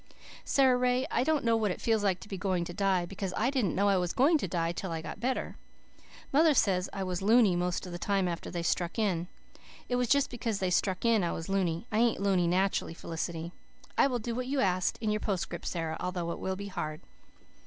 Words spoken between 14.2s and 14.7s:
what you